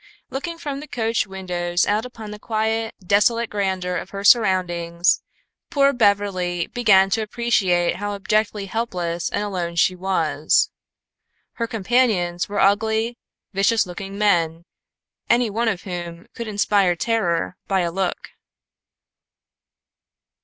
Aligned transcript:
Looking 0.31 0.57
from 0.57 0.79
the 0.79 0.87
coach 0.87 1.27
windows 1.27 1.85
out 1.85 2.07
upon 2.07 2.31
the 2.31 2.39
quiet, 2.39 2.95
desolate 3.05 3.51
grandeur 3.51 3.97
of 3.97 4.09
her 4.09 4.23
surroundings, 4.23 5.21
poor 5.69 5.93
Beverly 5.93 6.65
began 6.65 7.11
to 7.11 7.21
appreciate 7.21 7.97
how 7.97 8.15
abjectly 8.15 8.65
helpless 8.65 9.29
and 9.29 9.43
alone 9.43 9.75
she 9.75 9.95
was. 9.95 10.71
Her 11.51 11.67
companions 11.67 12.49
were 12.49 12.59
ugly, 12.59 13.19
vicious 13.53 13.85
looking 13.85 14.17
men, 14.17 14.65
any 15.29 15.51
one 15.51 15.67
of 15.67 15.83
whom 15.83 16.25
could 16.33 16.47
inspire 16.47 16.95
terror 16.95 17.55
by 17.67 17.81
a 17.81 17.91
look. 17.91 18.31